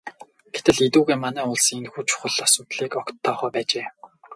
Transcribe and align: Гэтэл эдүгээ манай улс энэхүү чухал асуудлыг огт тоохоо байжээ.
Гэтэл 0.53 0.77
эдүгээ 0.87 1.17
манай 1.21 1.45
улс 1.51 1.67
энэхүү 1.77 2.03
чухал 2.09 2.35
асуудлыг 2.45 2.93
огт 3.01 3.15
тоохоо 3.25 3.49
байжээ. 3.55 3.87